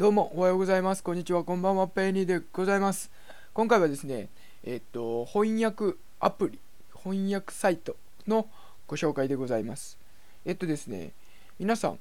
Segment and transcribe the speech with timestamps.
[0.00, 1.04] どうもおはようございます。
[1.04, 1.44] こんにちは。
[1.44, 1.86] こんばんは。
[1.86, 3.10] ペニーでございます。
[3.52, 4.30] 今回はですね、
[4.64, 6.58] えっと、翻訳アプリ、
[7.04, 8.48] 翻訳サイトの
[8.86, 9.98] ご紹介でございます。
[10.46, 11.10] えっとですね、
[11.58, 11.98] 皆さん、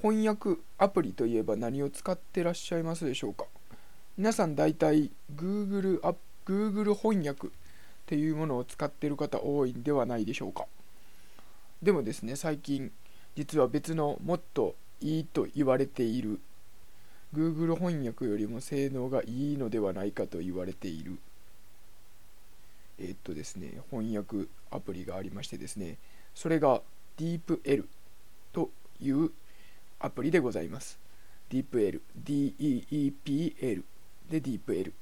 [0.00, 3.46] 翻訳アプリといえば何を使ってらっしゃいますでしょうか？
[4.16, 6.14] 皆さん大体 Google, あ
[6.46, 7.50] Google 翻訳っ
[8.06, 10.66] ていうものを使ってる方多いんではないでしょうか？
[11.82, 12.92] でもですね、最近、
[13.34, 16.38] 実は別のもっといいと言われている
[17.34, 21.18] Google 翻訳よりも性能がいいのではないかと言われている。
[22.98, 25.96] えっとですね翻訳アプリがありましてですね
[26.34, 26.82] それが
[27.16, 27.86] DeepL
[28.52, 29.30] という
[29.98, 30.98] アプリでございます。
[31.50, 33.82] DeepL DEEPL
[34.30, 34.92] で DeepL っ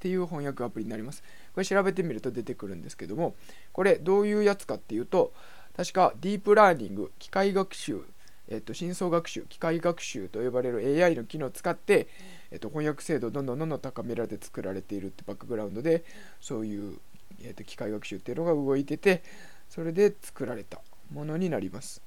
[0.00, 1.22] ていう翻訳アプリになります。
[1.54, 3.34] これ調べてみると出てくるんですけども
[3.72, 5.32] これどういうやつかっていうと
[5.76, 8.04] 確かディープラーニング機械学習
[8.48, 12.08] えっと、深層学習、機械学習と呼ばれる AI の機能を使って、
[12.50, 16.04] えっと、翻訳精度をどんどんどんどん高められて作られているってバックグラウンドで
[16.40, 16.98] そういう、
[17.42, 19.22] えっと、機械学習っていうのが動いてて
[19.70, 22.03] それで作られたものになります。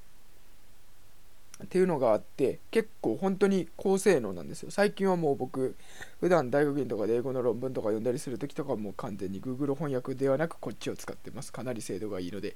[1.64, 4.72] っていうのがあって結構本当に高性能なんですよ。
[4.72, 5.76] 最近はもう僕
[6.20, 11.52] 普段大学院とかで英語の論文とか読んだりする時とかもう完全に Google 翻訳ではなくこっちを使ってます。
[11.52, 12.56] かなり精度がいいので。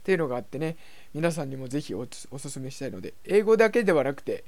[0.00, 0.78] っていうのがあってね
[1.12, 4.44] 皆さんにもぜひおおすすめしたいので英語だけではなくて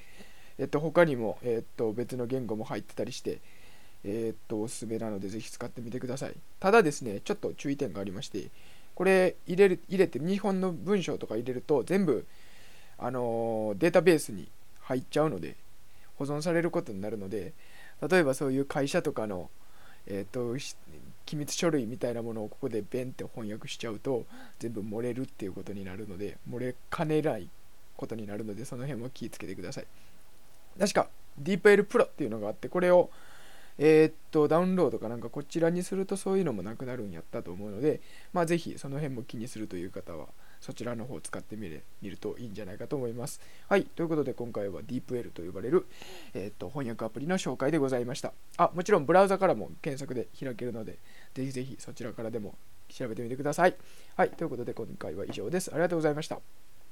[0.58, 3.42] えっと他にもえっと別の言語も入ってたりして
[4.02, 6.34] えっとおすすめなのでぜひ使ってみてください。
[6.58, 8.50] ただですねちょっと注意点がありまして
[8.94, 12.26] これ入れる入れて日本の文章とか入れると全部
[13.02, 14.48] あのデータベースに
[14.82, 15.56] 入っちゃうので
[16.16, 17.52] 保存されることになるので
[18.08, 19.50] 例えばそういう会社とかの、
[20.06, 20.56] えーと、
[21.26, 24.24] 機密書類みたいなものをここでベンって翻訳しちゃうと
[24.60, 27.48] 全部漏れるっていうことになるので漏れかねない
[27.96, 29.86] ことになるのでその辺も気をつけてください。
[30.78, 31.08] 確か
[31.42, 33.10] DeepL Pro っていうのがあってこれを
[33.78, 38.00] えー、っとダウンロードかなんかこちらにするとそういうのもなくなるんやったと思うので
[38.32, 40.28] まあぜひその辺も気にするという方は
[40.62, 43.40] そちらの方を使ってみる見るといいんじゃないかと思います。
[43.68, 45.86] はい、ということで今回は DeepL と呼ばれる、
[46.34, 48.32] えー、と翻訳アプリの紹介でございました。
[48.56, 50.98] あ、もちろんブラウザからも検索で開けるので、
[51.34, 52.54] ぜひぜひそちらからでも
[52.88, 53.74] 調べてみてください。
[54.16, 55.70] はい、ということで今回は以上です。
[55.72, 56.40] ありがとうございました。